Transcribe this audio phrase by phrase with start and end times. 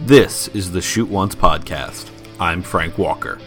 [0.00, 2.10] This is the Shoot Once podcast.
[2.38, 3.40] I'm Frank Walker.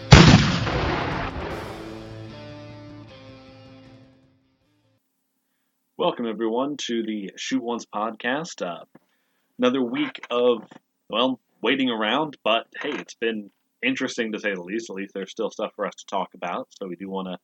[5.96, 8.66] Welcome, everyone, to the Shoot Once podcast.
[8.66, 8.84] Uh,
[9.58, 10.64] another week of,
[11.08, 14.90] well, waiting around, but hey, it's been interesting to say the least.
[14.90, 17.38] At least there's still stuff for us to talk about, so we do want to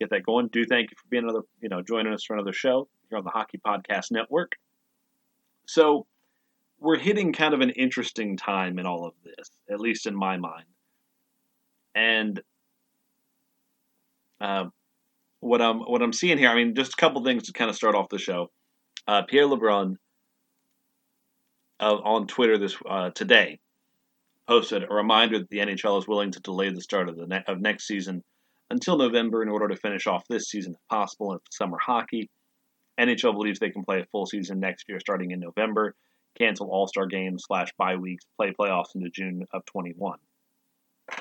[0.00, 0.48] get that going.
[0.48, 3.24] Do thank you for being another, you know, joining us for another show here on
[3.24, 4.56] the Hockey Podcast Network.
[5.66, 6.06] So,
[6.80, 10.36] we're hitting kind of an interesting time in all of this, at least in my
[10.36, 10.66] mind.
[11.94, 12.40] And
[14.40, 14.66] uh,
[15.40, 17.76] what I'm what I'm seeing here, I mean, just a couple things to kind of
[17.76, 18.50] start off the show.
[19.06, 19.96] Uh, Pierre LeBrun
[21.80, 23.58] uh, on Twitter this uh, today
[24.46, 27.44] posted a reminder that the NHL is willing to delay the start of the ne-
[27.46, 28.22] of next season
[28.70, 32.30] until November in order to finish off this season if possible in summer hockey.
[32.98, 35.94] NHL believes they can play a full season next year starting in November,
[36.38, 40.18] cancel All Star games slash bye weeks, play playoffs into June of 21.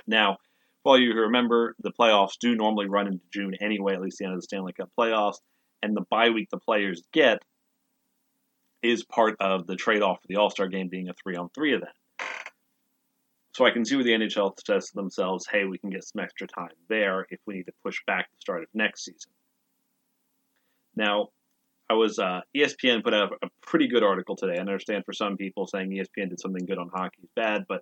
[0.05, 0.37] Now,
[0.83, 4.19] for all you who remember, the playoffs do normally run into June anyway, at least
[4.19, 5.37] the end of the Stanley Cup playoffs,
[5.81, 7.39] and the bye week the players get
[8.83, 11.49] is part of the trade off for the All Star game being a three on
[11.49, 11.91] three event.
[13.53, 16.21] So I can see where the NHL says to themselves, hey, we can get some
[16.21, 19.31] extra time there if we need to push back the start of next season.
[20.95, 21.29] Now,
[21.89, 24.57] I was uh, ESPN put out a pretty good article today.
[24.57, 27.81] I understand for some people saying ESPN did something good on hockey is bad, but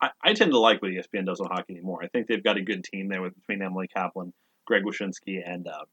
[0.00, 2.00] I, I tend to like what ESPN does on hockey anymore.
[2.02, 4.32] I think they've got a good team there with between Emily Kaplan,
[4.66, 5.84] Greg Wyshynski, and uh,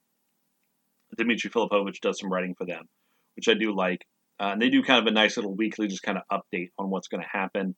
[1.17, 2.87] Dmitry Filipovic does some writing for them,
[3.35, 4.05] which I do like.
[4.39, 6.89] Uh, and they do kind of a nice little weekly, just kind of update on
[6.89, 7.75] what's going to happen.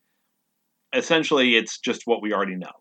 [0.93, 2.71] Essentially, it's just what we already know.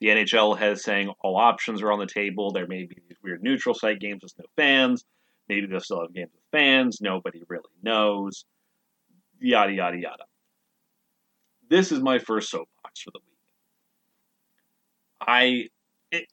[0.00, 2.50] The NHL has saying all options are on the table.
[2.50, 5.04] There may be these weird neutral site games with no fans.
[5.48, 7.00] Maybe they'll still have games with fans.
[7.00, 8.44] Nobody really knows.
[9.40, 10.24] Yada, yada, yada.
[11.70, 13.28] This is my first soapbox for the week.
[15.20, 15.68] I,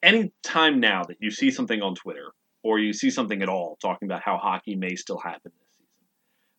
[0.01, 2.31] any time now that you see something on Twitter
[2.63, 6.07] or you see something at all talking about how hockey may still happen this season,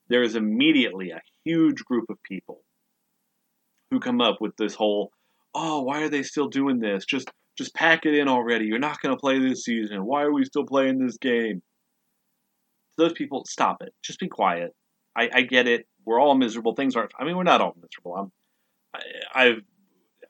[0.09, 2.63] there is immediately a huge group of people
[3.91, 5.11] who come up with this whole,
[5.55, 7.05] oh, why are they still doing this?
[7.05, 8.67] Just just pack it in already.
[8.67, 10.05] You're not going to play this season.
[10.05, 11.63] Why are we still playing this game?
[12.99, 13.93] Those people, stop it.
[14.03, 14.75] Just be quiet.
[15.17, 15.87] I, I get it.
[16.05, 16.75] We're all miserable.
[16.75, 17.13] Things aren't.
[17.19, 18.17] I mean, we're not all miserable.
[18.17, 18.33] I'm.
[18.95, 19.63] I, I've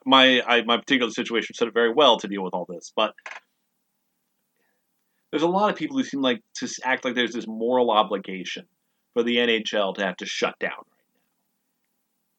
[0.07, 3.13] my I, my particular situation said it very well to deal with all this, but
[5.31, 8.65] there's a lot of people who seem like to act like there's this moral obligation
[9.13, 11.27] for the NHL to have to shut down right now,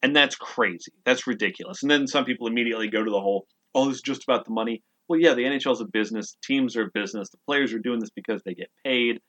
[0.01, 0.93] and that's crazy.
[1.05, 1.83] That's ridiculous.
[1.83, 3.45] And then some people immediately go to the whole,
[3.75, 6.37] "Oh, this is just about the money." Well, yeah, the NHL is a business.
[6.43, 7.29] Teams are a business.
[7.29, 9.19] The players are doing this because they get paid.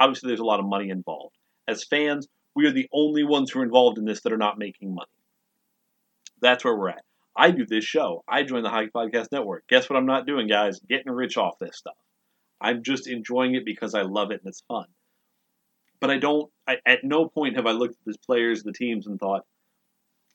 [0.00, 1.36] Obviously, there's a lot of money involved.
[1.66, 4.58] As fans, we are the only ones who are involved in this that are not
[4.58, 5.06] making money.
[6.40, 7.04] That's where we're at.
[7.36, 8.24] I do this show.
[8.26, 9.64] I join the Hockey Podcast Network.
[9.68, 10.80] Guess what I'm not doing, guys?
[10.80, 11.96] Getting rich off this stuff.
[12.60, 14.86] I'm just enjoying it because I love it and it's fun.
[16.00, 16.50] But I don't.
[16.66, 19.44] I, at no point have I looked at the players, the teams, and thought,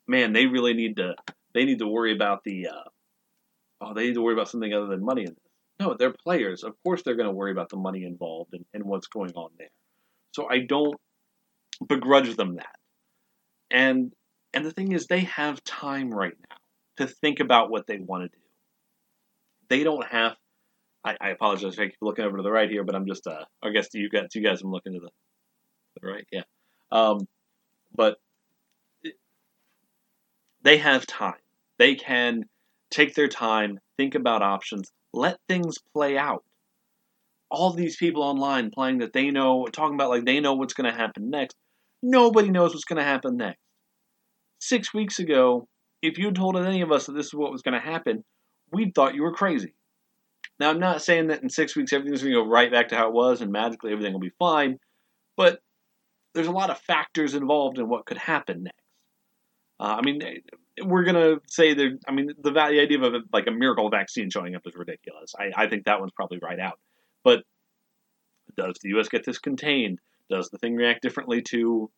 [0.08, 1.16] "Man, they really need to.
[1.54, 2.68] They need to worry about the.
[2.68, 2.90] Uh,
[3.82, 5.43] oh, they need to worry about something other than money in this."
[5.84, 6.64] No, they're players.
[6.64, 9.50] Of course, they're going to worry about the money involved and, and what's going on
[9.58, 9.72] there.
[10.32, 10.96] So I don't
[11.86, 12.76] begrudge them that.
[13.70, 14.14] And
[14.54, 16.58] and the thing is, they have time right now
[16.98, 18.44] to think about what they want to do.
[19.70, 20.36] They don't have.
[21.04, 23.28] I, I apologize I keep looking over to the right here, but I'm just.
[23.28, 25.10] Uh, I guess you guys, you guys, I'm looking to the,
[26.00, 26.28] the right.
[26.32, 26.44] Yeah.
[26.92, 27.28] Um,
[27.94, 28.18] but
[30.62, 31.34] they have time.
[31.78, 32.44] They can
[32.90, 36.44] take their time, think about options, let things play out.
[37.50, 40.92] All these people online playing that they know, talking about like they know what's going
[40.92, 41.56] to happen next.
[42.02, 43.60] Nobody knows what's going to happen next.
[44.60, 45.68] Six weeks ago,
[46.02, 48.24] if you told any of us that this is what was going to happen,
[48.72, 49.74] we'd thought you were crazy.
[50.60, 52.96] Now, I'm not saying that in six weeks everything's going to go right back to
[52.96, 54.80] how it was and magically everything will be fine,
[55.38, 55.60] but
[56.34, 58.83] there's a lot of factors involved in what could happen next.
[59.84, 60.22] Uh, I mean,
[60.82, 64.30] we're to say that, I mean, the, the idea of a, like a miracle vaccine
[64.30, 65.36] showing up is ridiculous.
[65.38, 66.80] I, I think that one's probably right out.
[67.22, 67.44] But
[68.56, 69.10] does the U.S.
[69.10, 70.00] get this contained?
[70.30, 71.92] Does the thing react differently to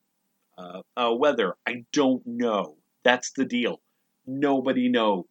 [0.58, 1.58] uh, uh, weather?
[1.68, 2.76] I don't know.
[3.04, 3.82] That's the deal.
[4.26, 5.26] Nobody knows.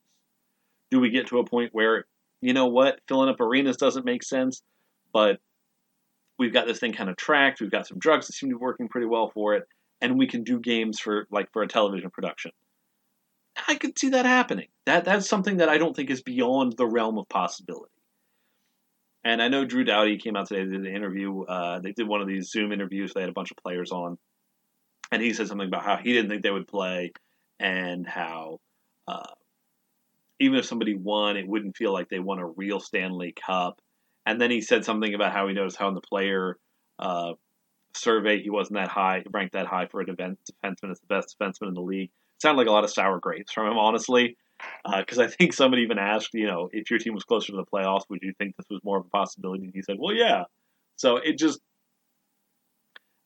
[0.93, 2.05] Do we get to a point where,
[2.41, 4.63] you know what, filling up arenas doesn't make sense,
[5.13, 5.41] but
[6.39, 7.61] we've got this thing kind of tracked.
[7.61, 9.65] We've got some drugs that seem to be working pretty well for it,
[10.05, 12.53] and we can do games for like for a television production.
[13.67, 14.69] I could see that happening.
[14.85, 17.91] That that's something that I don't think is beyond the realm of possibility.
[19.25, 20.65] And I know Drew Doughty came out today.
[20.65, 21.45] They did an interview.
[21.45, 23.15] Uh, they did one of these Zoom interviews.
[23.15, 24.19] They had a bunch of players on,
[25.11, 27.13] and he said something about how he didn't think they would play,
[27.59, 28.59] and how
[29.09, 29.33] uh,
[30.39, 33.81] even if somebody won, it wouldn't feel like they won a real Stanley Cup.
[34.27, 36.59] And then he said something about how he noticed how in the player
[36.99, 37.33] uh,
[37.97, 41.69] survey he wasn't that high, ranked that high for a defenseman as the best defenseman
[41.69, 42.11] in the league.
[42.41, 44.37] Sounded like a lot of sour grapes from him, honestly.
[44.99, 47.57] Because uh, I think somebody even asked, you know, if your team was closer to
[47.57, 49.65] the playoffs, would you think this was more of a possibility?
[49.65, 50.45] And he said, well, yeah.
[50.97, 51.61] So it just,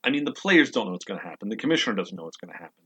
[0.03, 1.49] I mean, the players don't know what's going to happen.
[1.49, 2.85] The commissioner doesn't know what's going to happen.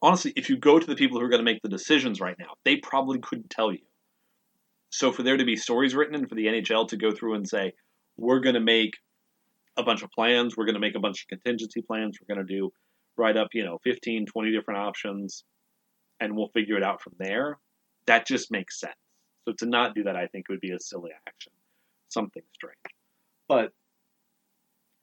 [0.00, 2.36] Honestly, if you go to the people who are going to make the decisions right
[2.38, 3.82] now, they probably couldn't tell you.
[4.90, 7.48] So for there to be stories written and for the NHL to go through and
[7.48, 7.72] say,
[8.16, 8.94] we're going to make
[9.76, 12.46] a bunch of plans, we're going to make a bunch of contingency plans, we're going
[12.46, 12.72] to do
[13.16, 15.44] write up, you know, 15, 20 different options,
[16.20, 17.58] and we'll figure it out from there.
[18.06, 18.94] That just makes sense.
[19.46, 21.52] So to not do that, I think would be a silly action,
[22.08, 22.76] something strange.
[23.48, 23.70] But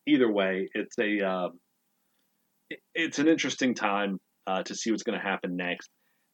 [0.07, 1.59] either way, it's a um,
[2.95, 5.89] it's an interesting time uh, to see what's going to happen next.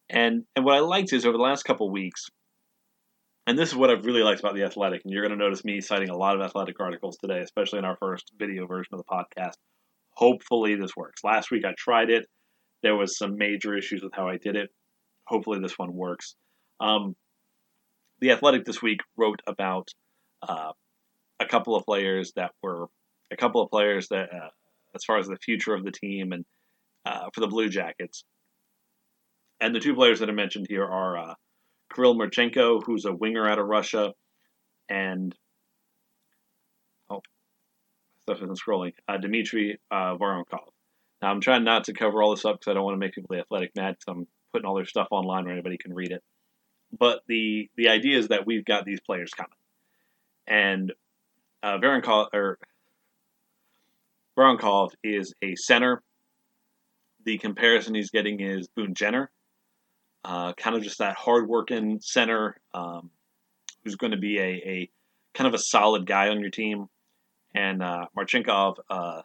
[0.09, 2.27] And and what I liked is over the last couple weeks,
[3.47, 5.63] and this is what I've really liked about the Athletic, and you're going to notice
[5.63, 8.99] me citing a lot of Athletic articles today, especially in our first video version of
[8.99, 9.55] the podcast.
[10.11, 11.23] Hopefully, this works.
[11.23, 12.25] Last week I tried it.
[12.81, 14.69] There was some major issues with how I did it.
[15.27, 16.35] Hopefully, this one works.
[16.79, 17.15] Um,
[18.19, 19.89] the Athletic this week wrote about
[20.41, 20.71] uh,
[21.39, 22.87] a couple of players that were
[23.31, 24.49] a couple of players that, uh,
[24.95, 26.45] as far as the future of the team and
[27.05, 28.23] uh, for the Blue Jackets.
[29.59, 31.33] And the two players that I mentioned here are uh,
[31.95, 34.13] Kirill Marchenko, who's a winger out of Russia,
[34.89, 35.33] and
[37.09, 37.21] oh,
[38.21, 38.93] stuff isn't scrolling.
[39.07, 40.67] Uh, Dmitry uh, Voronkov.
[41.21, 43.13] Now I'm trying not to cover all this up because I don't want to make
[43.13, 43.95] people the athletic mad.
[43.97, 46.21] Because I'm putting all their stuff online where anybody can read it.
[46.97, 49.57] But the the idea is that we've got these players coming,
[50.47, 50.93] and
[51.63, 52.59] uh, Voronkov or
[54.37, 56.03] Voronkov is a center.
[57.23, 59.31] The comparison he's getting is Boone Jenner,
[60.25, 63.11] uh, kind of just that hard-working center um,
[63.83, 64.89] who's going to be a, a,
[65.35, 66.87] kind of a solid guy on your team.
[67.53, 69.21] And uh, Marchenkov, uh,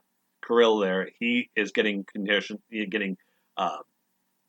[0.47, 2.59] Kirill there, he is getting condition,
[2.91, 3.17] getting
[3.57, 3.79] uh,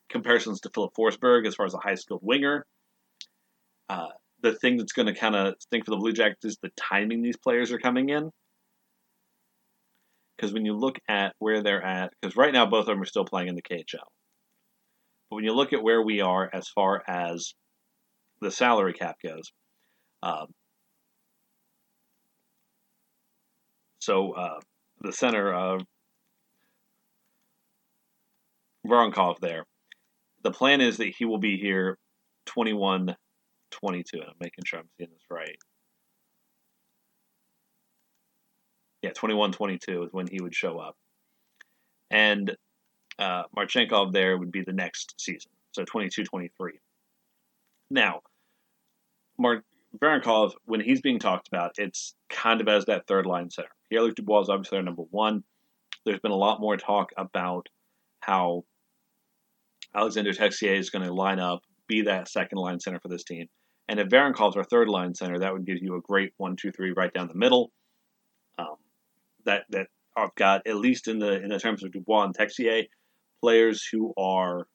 [0.10, 2.66] comparisons to Filip Forsberg as far as a high-skilled winger.
[3.90, 4.08] Uh,
[4.42, 7.22] the thing that's going to kind of stink for the Blue Jackets is the timing
[7.22, 8.32] these players are coming in
[10.36, 13.06] because when you look at where they're at, because right now both of them are
[13.06, 14.00] still playing in the KHL.
[15.32, 17.56] But when you look at where we are as far as
[18.42, 19.52] the salary cap goes,
[20.22, 20.48] um,
[24.00, 24.60] so uh,
[25.00, 25.82] the center of
[28.86, 29.66] Voronkov there,
[30.44, 31.98] the plan is that he will be here
[32.48, 33.16] 21
[33.72, 34.18] 22.
[34.18, 35.58] And I'm making sure I'm seeing this right.
[39.02, 40.96] yeah, 21 22 is when he would show up.
[42.10, 42.56] And
[43.22, 46.74] uh, Marchenkov there would be the next season, so 22 23.
[47.92, 48.22] Now,
[49.38, 49.64] Mark
[49.98, 53.70] Voronkov, when he's being talked about, it's kind of as that third line center.
[53.90, 55.44] Pierre Luc Dubois is obviously their number one.
[56.06, 57.68] There's been a lot more talk about
[58.22, 58.64] how
[59.94, 63.48] Alexandre Texier is going to line up, be that second line center for this team.
[63.88, 66.72] And if Voronkov's our third line center, that would give you a great one, two,
[66.72, 67.72] three right down the middle.
[68.58, 68.78] Um,
[69.46, 72.88] that that I've got at least in the in the terms of Dubois and Texier,
[73.42, 74.68] players who are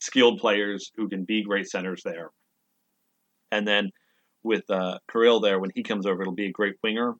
[0.00, 2.30] skilled players who can be great centers there.
[3.50, 3.90] And then
[4.42, 7.14] with uh, Kirill there, when he comes over, it'll be a great winger.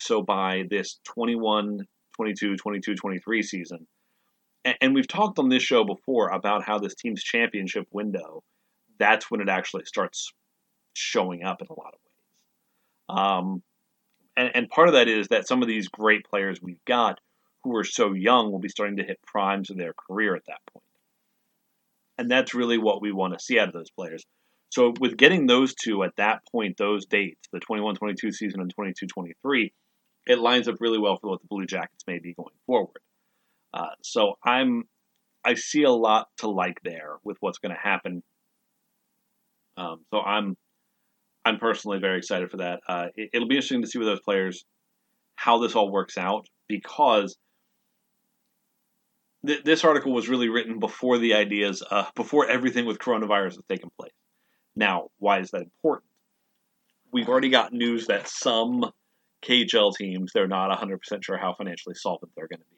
[0.00, 3.86] So by this 21, 22, 22, 23 season,
[4.64, 8.42] and, and we've talked on this show before about how this team's championship window,
[8.98, 10.32] that's when it actually starts
[10.94, 13.18] showing up in a lot of ways.
[13.18, 13.62] Um,
[14.36, 17.20] and, and part of that is that some of these great players we've got
[17.64, 20.60] who are so young will be starting to hit primes of their career at that
[20.72, 20.84] point.
[22.18, 24.24] And that's really what we want to see out of those players.
[24.70, 29.72] So with getting those two at that point, those dates, the 21-22 season and 22-23,
[30.26, 33.00] it lines up really well for what the Blue Jackets may be going forward.
[33.74, 34.84] Uh, so I'm,
[35.44, 38.22] I see a lot to like there with what's going to happen.
[39.76, 40.56] Um, so I'm
[41.44, 42.80] I'm personally very excited for that.
[42.88, 44.64] Uh, it, will be interesting to see with those players
[45.34, 47.36] how this all works out because
[49.46, 53.64] th- this article was really written before the ideas, uh, before everything with coronavirus has
[53.68, 54.12] taken place.
[54.74, 56.10] Now, why is that important?
[57.12, 58.90] We've already got news that some
[59.42, 62.76] KHL teams, they're not 100% sure how financially solvent they're going to be.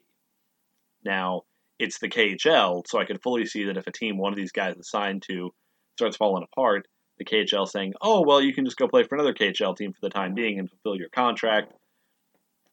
[1.05, 1.43] Now,
[1.79, 4.51] it's the KHL, so I can fully see that if a team one of these
[4.51, 5.53] guys is signed to
[5.95, 9.33] starts falling apart, the KHL saying, "Oh, well, you can just go play for another
[9.33, 11.73] KHL team for the time being and fulfill your contract."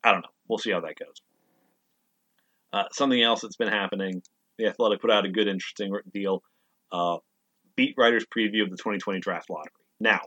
[0.03, 0.31] I don't know.
[0.49, 1.21] We'll see how that goes.
[2.73, 4.23] Uh, something else that's been happening:
[4.59, 6.43] the Athletic put out a good, interesting deal.
[6.91, 7.19] Uh,
[7.77, 9.73] beat writer's preview of the 2020 draft lottery.
[10.01, 10.21] Now,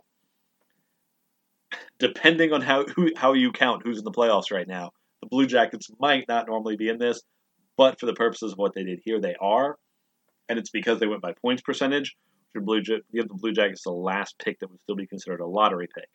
[2.00, 5.46] depending on how who, how you count who's in the playoffs right now, the Blue
[5.46, 7.22] Jackets might not normally be in this,
[7.78, 9.78] but for the purposes of what they did here, they are,
[10.50, 12.16] and it's because they went by points percentage.
[12.62, 15.88] Blue give the Blue Jackets the last pick that would still be considered a lottery
[15.94, 16.08] pick.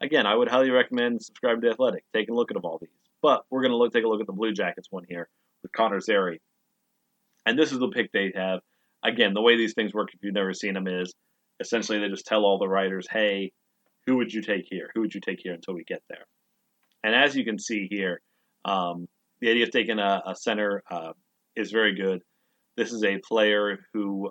[0.00, 2.90] Again, I would highly recommend subscribing to Athletic, taking a look at all these.
[3.22, 5.28] But we're going to look, take a look at the Blue Jackets one here
[5.64, 6.40] with Connor Zary,
[7.44, 8.60] and this is the pick they have.
[9.02, 11.12] Again, the way these things work, if you've never seen them, is
[11.58, 13.50] essentially they just tell all the writers, "Hey,
[14.06, 14.90] who would you take here?
[14.94, 16.24] Who would you take here until we get there?"
[17.02, 18.20] And as you can see here,
[18.64, 19.08] um,
[19.40, 21.12] the idea of taking a, a center uh,
[21.56, 22.22] is very good.
[22.76, 24.30] This is a player who,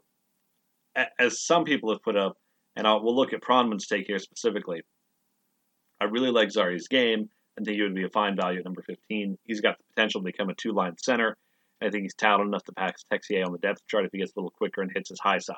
[1.19, 2.37] as some people have put up,
[2.75, 4.81] and I'll, we'll look at Pronman's take here specifically.
[6.01, 8.81] I really like Zary's game and think he would be a fine value at number
[8.81, 9.37] 15.
[9.43, 11.37] He's got the potential to become a two line center.
[11.81, 14.31] I think he's talented enough to pass Texier on the depth chart if he gets
[14.35, 15.55] a little quicker and hits his high side.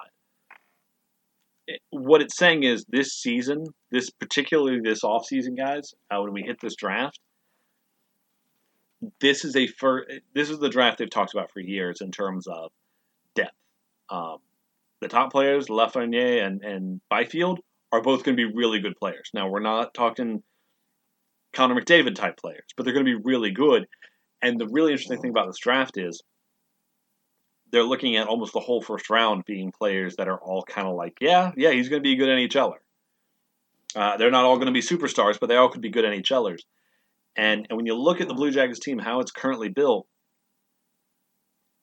[1.89, 6.59] What it's saying is this season, this particularly this offseason, guys, uh, when we hit
[6.61, 7.19] this draft,
[9.19, 12.47] this is a fir- this is the draft they've talked about for years in terms
[12.47, 12.71] of
[13.35, 13.55] depth.
[14.09, 14.37] Um,
[15.01, 17.59] the top players, Lafreniere and, and Byfield,
[17.91, 19.29] are both going to be really good players.
[19.33, 20.43] Now, we're not talking
[21.55, 23.87] Connor McDavid type players, but they're going to be really good.
[24.41, 26.21] And the really interesting thing about this draft is
[27.71, 30.95] they're looking at almost the whole first round being players that are all kind of
[30.95, 32.75] like, yeah, yeah, he's going to be a good NHLer.
[33.95, 36.59] Uh, they're not all going to be superstars, but they all could be good NHLers.
[37.35, 40.07] And, and when you look at the Blue Jackets team, how it's currently built,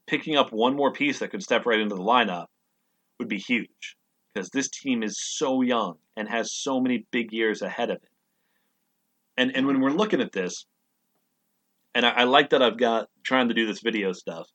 [0.06, 2.46] picking up one more piece that could step right into the lineup
[3.18, 3.96] would be huge
[4.32, 8.11] because this team is so young and has so many big years ahead of it.
[9.36, 10.66] And and when we're looking at this,
[11.94, 14.46] and I, I like that I've got trying to do this video stuff.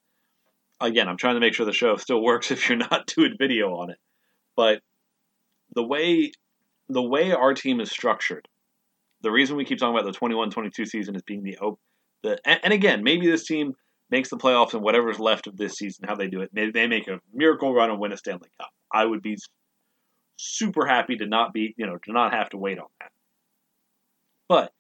[0.80, 3.76] Again, I'm trying to make sure the show still works if you're not doing video
[3.76, 3.98] on it.
[4.56, 4.82] But
[5.74, 6.32] the way
[6.90, 8.48] the way our team is structured
[9.22, 11.80] the reason we keep talking about the 21-22 season as being the hope.
[12.24, 13.74] The and, and, again, maybe this team
[14.10, 16.88] makes the playoffs and whatever's left of this season, how they do it, maybe they
[16.88, 18.70] make a miracle run and win a Stanley Cup.
[18.92, 19.38] I would be
[20.38, 23.12] super happy to not be, you know, to not have to wait on that.
[24.48, 24.72] But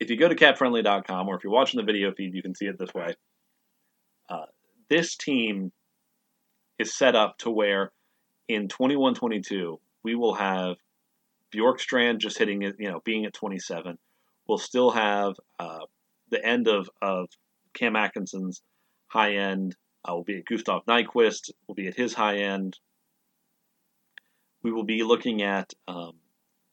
[0.00, 2.66] if you go to capfriendly.com or if you're watching the video feed, you can see
[2.66, 3.14] it this way.
[4.28, 4.46] Uh,
[4.88, 5.72] this team
[6.78, 7.90] is set up to where
[8.48, 10.76] in 21 22, we will have
[11.54, 13.98] Bjorkstrand just hitting it, you know, being at 27.
[14.46, 15.86] We'll still have uh,
[16.30, 17.28] the end of, of
[17.74, 18.62] Cam Atkinson's
[19.08, 19.76] high end.
[20.08, 21.50] Uh, will be at Gustav Nyquist.
[21.66, 22.78] We'll be at his high end.
[24.62, 26.14] We will be looking at um,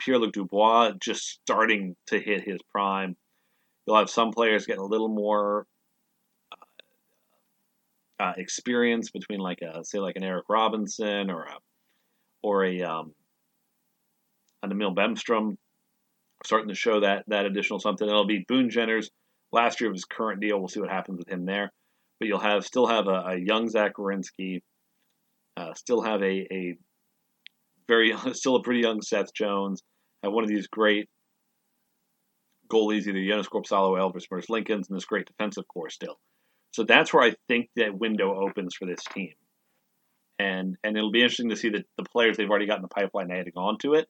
[0.06, 3.16] Pierre Luc Dubois just starting to hit his prime.
[3.86, 5.66] You'll have some players getting a little more
[6.52, 11.58] uh, uh, experience between, like a say, like an Eric Robinson or a
[12.44, 13.14] or a um,
[14.62, 15.58] and Emil Bemstrom
[16.44, 18.08] starting to show that that additional something.
[18.08, 19.10] It'll be Boone Jenner's
[19.52, 20.60] last year of his current deal.
[20.60, 21.72] We'll see what happens with him there.
[22.20, 24.62] But you'll have still have a, a young Zach Werenski,
[25.58, 26.76] uh, still have a, a
[27.88, 29.82] very still a pretty young Seth Jones.
[30.28, 31.10] One of these great
[32.70, 36.20] goalies, either Joonas Korpisalo, Elvis Merzlikins, and this great defensive core still.
[36.72, 39.34] So that's where I think that window opens for this team.
[40.38, 42.88] And and it'll be interesting to see the, the players they've already got in the
[42.90, 44.08] pipeline adding on to it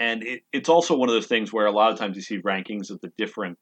[0.00, 2.40] and it, it's also one of those things where a lot of times you see
[2.40, 3.58] rankings of the different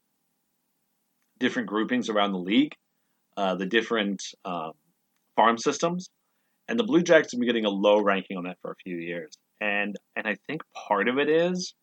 [1.39, 2.75] different groupings around the league,
[3.37, 4.73] uh, the different um,
[5.37, 6.11] farm systems,
[6.69, 8.97] and the Blue Jackets have been getting a low ranking on that for a few
[8.97, 11.75] years, and and I think part of it is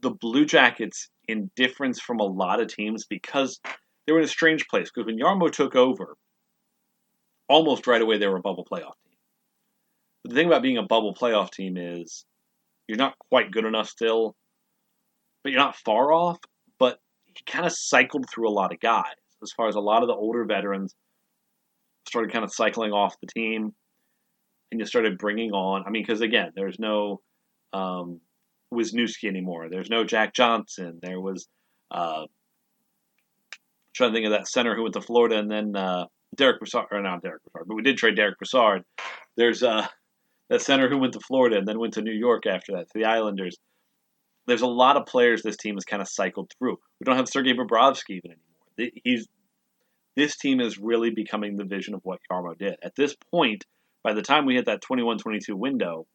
[0.00, 3.60] the Blue Jackets in difference from a lot of teams because
[4.06, 6.16] they were in a strange place because when Jarmo took over,
[7.48, 9.16] almost right away they were a bubble playoff team.
[10.22, 12.24] But the thing about being a bubble playoff team is
[12.88, 14.34] you're not quite good enough still,
[15.42, 16.38] but you're not far off.
[16.78, 19.04] But he kind of cycled through a lot of guys
[19.42, 20.94] as far as a lot of the older veterans
[22.06, 23.72] started kind of cycling off the team
[24.70, 25.84] and you started bringing on.
[25.86, 27.20] I mean, because again, there's no
[27.72, 28.20] um,
[28.72, 29.68] Wisniewski anymore.
[29.70, 30.98] There's no Jack Johnson.
[31.02, 31.48] There was
[31.90, 32.24] uh,
[33.94, 36.86] trying to think of that center who went to Florida, and then uh, Derek Brassard,
[36.90, 38.82] or not Derek Brassard, but we did trade Derek Brassard.
[39.36, 39.86] There's uh,
[40.48, 42.98] that center who went to Florida and then went to New York after that to
[42.98, 43.56] the Islanders.
[44.46, 46.78] There's a lot of players this team has kind of cycled through.
[46.98, 48.92] We don't have Sergei Bobrovsky even anymore.
[49.04, 49.28] He's
[50.16, 52.76] this team is really becoming the vision of what Jarmo did.
[52.82, 53.64] At this point,
[54.02, 56.06] by the time we hit that 21-22 window,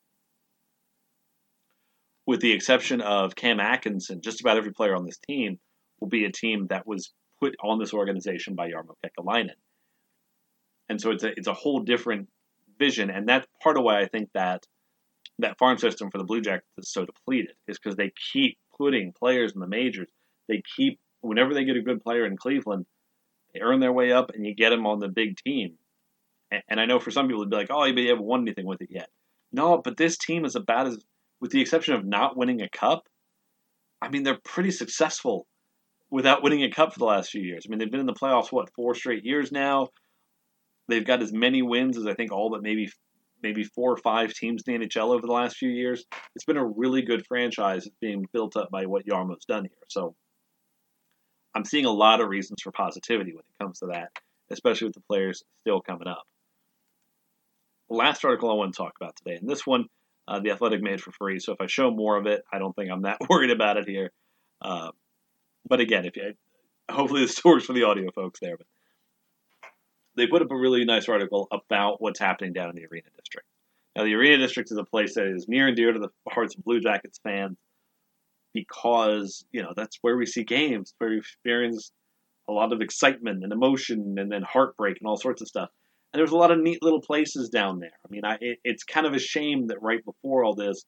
[2.25, 5.59] with the exception of Cam Atkinson, just about every player on this team
[5.99, 9.55] will be a team that was put on this organization by Jarmo Kekalainen.
[10.89, 12.29] And so it's a it's a whole different
[12.77, 14.63] vision, and that's part of why I think that
[15.39, 19.13] that farm system for the Blue Jackets is so depleted, is because they keep putting
[19.13, 20.07] players in the majors.
[20.47, 22.85] They keep whenever they get a good player in Cleveland,
[23.53, 25.77] they earn their way up, and you get them on the big team.
[26.67, 28.81] And, I know for some people it'd be like, oh, you haven't won anything with
[28.81, 29.09] it yet.
[29.51, 30.97] No, but this team is about as,
[31.39, 33.07] with the exception of not winning a cup.
[34.01, 35.47] I mean, they're pretty successful
[36.11, 37.65] without winning a cup for the last few years.
[37.65, 39.89] I mean, they've been in the playoffs what four straight years now.
[40.87, 42.89] They've got as many wins as I think all but maybe
[43.41, 46.03] maybe four or five teams in the NHL over the last few years.
[46.35, 49.85] It's been a really good franchise being built up by what Jarmo's done here.
[49.87, 50.15] So
[51.55, 54.09] I'm seeing a lot of reasons for positivity when it comes to that,
[54.51, 56.23] especially with the players still coming up.
[57.89, 59.85] Last article I want to talk about today, and this one
[60.27, 61.39] uh, the Athletic made for free.
[61.39, 63.87] So if I show more of it, I don't think I'm that worried about it
[63.87, 64.11] here.
[64.61, 64.91] Uh,
[65.67, 66.33] but again, if you,
[66.89, 68.67] hopefully the story's for the audio folks there, but
[70.15, 73.47] they put up a really nice article about what's happening down in the Arena District.
[73.95, 76.55] Now, the Arena District is a place that is near and dear to the hearts
[76.55, 77.57] of Blue Jackets fans
[78.53, 81.91] because you know that's where we see games, where we experience
[82.47, 85.69] a lot of excitement and emotion, and then heartbreak and all sorts of stuff.
[86.15, 87.91] And there's a lot of neat little places down there.
[87.91, 90.85] I mean, I, it, it's kind of a shame that right before all this,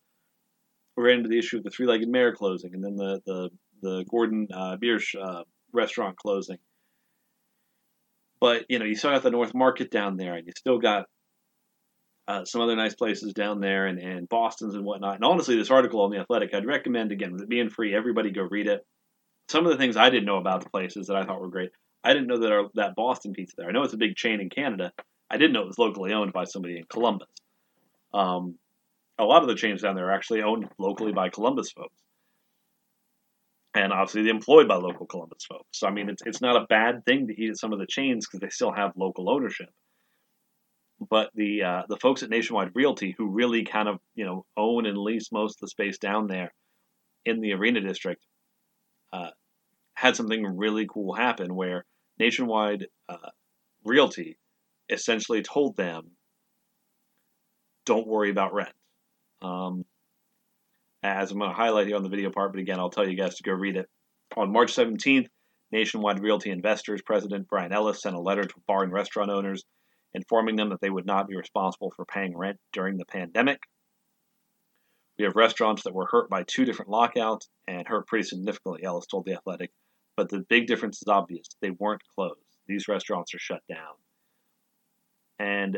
[0.96, 3.50] we ran into the issue of the Three-Legged Mare closing, and then the the
[3.82, 5.44] the Gordon uh, Biersch uh,
[5.74, 6.60] restaurant closing.
[8.40, 11.08] But you know, you still got the North Market down there, and you still got
[12.30, 15.16] uh, some other nice places down there, and, and Boston's and whatnot.
[15.16, 18.32] And honestly, this article on the Athletic, I'd recommend again with it being free, everybody
[18.32, 18.80] go read it.
[19.50, 21.72] Some of the things I didn't know about the places that I thought were great.
[22.02, 23.68] I didn't know that our, that Boston pizza there.
[23.68, 24.94] I know it's a big chain in Canada.
[25.30, 27.28] I didn't know it was locally owned by somebody in Columbus.
[28.14, 28.58] Um,
[29.20, 32.02] a lot of the chains down there are actually owned locally by Columbus folks
[33.78, 35.68] and obviously they're employed by local Columbus folks.
[35.74, 37.88] So I mean, it's it's not a bad thing to eat at some of the
[37.88, 39.70] chains because they still have local ownership.
[41.10, 44.86] But the uh, the folks at Nationwide Realty, who really kind of you know own
[44.86, 46.54] and lease most of the space down there
[47.26, 48.22] in the Arena District,
[49.14, 49.30] uh,
[49.94, 51.86] had something really cool happen where
[52.20, 53.30] Nationwide uh,
[53.84, 54.38] Realty
[54.90, 56.12] essentially told them,
[57.86, 58.76] "Don't worry about rent."
[59.42, 59.86] Um,
[61.04, 63.16] as I'm going to highlight here on the video part, but again, I'll tell you
[63.16, 63.90] guys to go read it.
[64.36, 65.28] On March 17th,
[65.72, 69.64] Nationwide Realty Investors President Brian Ellis sent a letter to bar and restaurant owners
[70.14, 73.60] informing them that they would not be responsible for paying rent during the pandemic.
[75.18, 79.08] We have restaurants that were hurt by two different lockouts and hurt pretty significantly, Ellis
[79.08, 79.72] told The Athletic.
[80.16, 81.48] But the big difference is obvious.
[81.62, 82.40] They weren't closed.
[82.68, 83.96] These restaurants are shut down.
[85.40, 85.78] And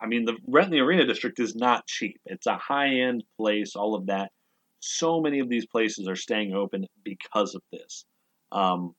[0.00, 2.20] I mean, the rent in the arena district is not cheap.
[2.26, 4.30] It's a high end place, all of that.
[4.80, 8.04] So many of these places are staying open because of this,
[8.52, 8.94] um,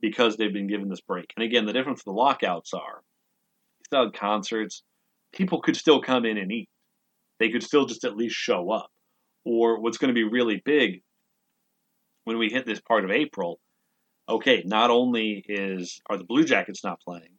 [0.00, 1.26] because they've been given this break.
[1.36, 3.02] And again, the difference with the lockouts are
[3.88, 4.82] still had concerts,
[5.32, 6.68] people could still come in and eat.
[7.38, 8.90] They could still just at least show up.
[9.44, 11.02] Or what's going to be really big
[12.24, 13.58] when we hit this part of April,
[14.28, 17.37] okay, not only is are the Blue Jackets not playing,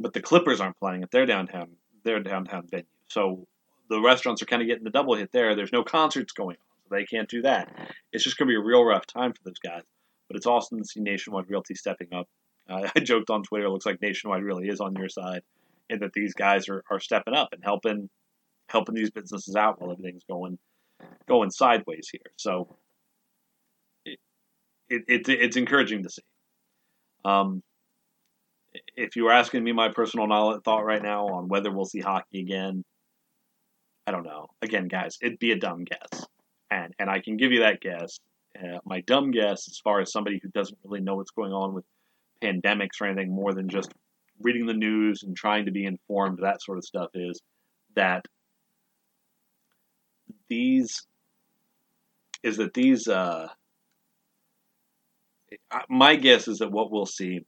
[0.00, 1.70] but the Clippers aren't playing at their downtown
[2.04, 2.86] their downtown venue.
[3.08, 3.46] So
[3.88, 5.54] the restaurants are kind of getting the double hit there.
[5.54, 7.68] There's no concerts going on, so they can't do that.
[8.12, 9.82] It's just going to be a real rough time for those guys.
[10.28, 12.28] But it's awesome to see Nationwide Realty stepping up.
[12.68, 15.42] Uh, I joked on Twitter, it looks like Nationwide really is on your side,
[15.90, 18.08] and that these guys are, are stepping up and helping
[18.68, 20.58] helping these businesses out while everything's going
[21.28, 22.32] going sideways here.
[22.36, 22.76] So
[24.04, 24.18] it,
[24.88, 26.22] it, it it's encouraging to see.
[27.24, 27.62] Um,
[28.96, 32.00] if you were asking me my personal knowledge, thought right now on whether we'll see
[32.00, 32.84] hockey again,
[34.06, 34.48] I don't know.
[34.62, 36.26] Again, guys, it'd be a dumb guess,
[36.70, 38.18] and and I can give you that guess.
[38.56, 41.74] Uh, my dumb guess, as far as somebody who doesn't really know what's going on
[41.74, 41.84] with
[42.42, 43.92] pandemics or anything more than just
[44.40, 47.40] reading the news and trying to be informed, that sort of stuff, is
[47.94, 48.24] that
[50.48, 51.02] these
[52.42, 53.08] is that these.
[53.08, 53.48] Uh,
[55.88, 57.40] my guess is that what we'll see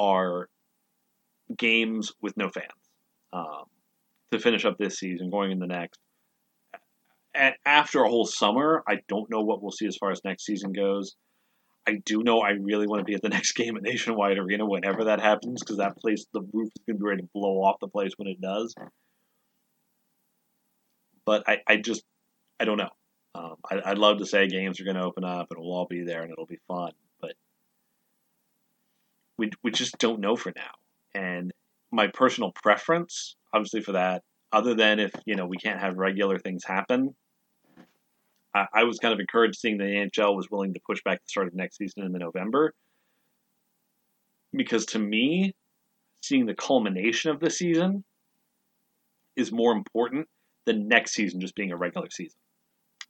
[0.00, 0.48] are
[1.56, 2.66] games with no fans
[3.32, 3.64] um,
[4.32, 6.00] to finish up this season, going in the next.
[7.34, 10.46] And after a whole summer, I don't know what we'll see as far as next
[10.46, 11.14] season goes.
[11.86, 14.66] I do know I really want to be at the next game at Nationwide Arena
[14.66, 17.62] whenever that happens because that place, the roof is going to be ready to blow
[17.62, 18.74] off the place when it does.
[21.26, 22.02] But I, I just,
[22.58, 22.90] I don't know.
[23.34, 25.86] Um, I, would love to say games are going to open up and we'll all
[25.86, 26.90] be there and it'll be fun
[29.40, 30.70] we we just don't know for now.
[31.14, 31.50] And
[31.90, 34.22] my personal preference, obviously, for that,
[34.52, 37.16] other than if you know we can't have regular things happen,
[38.54, 41.28] I, I was kind of encouraged seeing the NHL was willing to push back the
[41.28, 42.74] start of next season in the November,
[44.52, 45.54] because to me,
[46.22, 48.04] seeing the culmination of the season
[49.36, 50.28] is more important
[50.66, 52.38] than next season just being a regular season.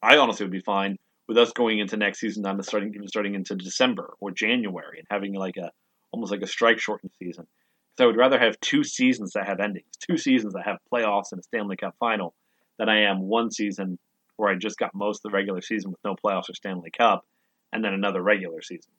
[0.01, 3.35] I honestly would be fine with us going into next season, not starting even starting
[3.35, 5.71] into December or January and having like a
[6.13, 7.47] almost like a strike shortened season.
[7.91, 11.33] Because I would rather have two seasons that have endings, two seasons that have playoffs
[11.33, 12.35] and a Stanley Cup final,
[12.79, 13.99] than I am one season
[14.37, 17.27] where I just got most of the regular season with no playoffs or Stanley Cup,
[17.73, 18.91] and then another regular season.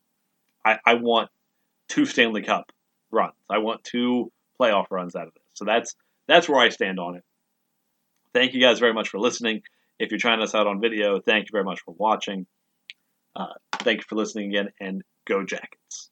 [0.63, 1.29] I, I want
[1.87, 2.71] two Stanley Cup
[3.09, 3.33] runs.
[3.49, 5.43] I want two playoff runs out of this.
[5.53, 5.95] So that's
[6.27, 7.23] that's where I stand on it.
[8.33, 9.63] Thank you guys very much for listening.
[9.99, 12.45] If you're trying us out on video, thank you very much for watching.
[13.35, 16.10] Uh, thank you for listening again, and go Jackets.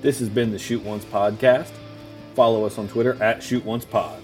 [0.00, 1.72] This has been the Shoot Once podcast.
[2.34, 4.22] Follow us on Twitter at Shoot Once Pod.